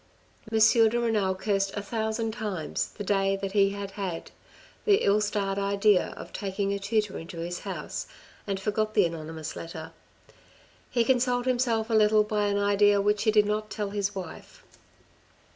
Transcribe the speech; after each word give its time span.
M. 0.51 0.57
de 0.57 0.97
Renal 0.99 1.35
cursed 1.35 1.73
a 1.75 1.81
thousand 1.83 2.31
times 2.31 2.87
the 2.97 3.03
day 3.03 3.35
that 3.35 3.51
he 3.51 3.69
had 3.69 3.91
had 3.91 4.31
the 4.83 4.95
ill 4.95 5.21
starred 5.21 5.59
idea 5.59 6.15
of 6.17 6.33
taking 6.33 6.73
a 6.73 6.79
tutor 6.79 7.19
into 7.19 7.37
his 7.37 7.59
house, 7.59 8.07
and 8.47 8.59
forgot 8.59 8.95
the 8.95 9.05
anonymous 9.05 9.55
letter. 9.55 9.91
He 10.89 11.03
consoled 11.03 11.45
himself 11.45 11.91
a 11.91 11.93
little 11.93 12.23
by 12.23 12.47
an 12.47 12.57
idea 12.57 12.99
which 12.99 13.25
he 13.25 13.29
did 13.31 13.45
not 13.45 13.69
tell 13.69 13.91
his 13.91 14.15
wife. 14.15 14.63